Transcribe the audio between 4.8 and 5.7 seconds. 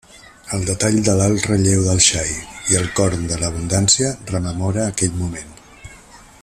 aquell moment.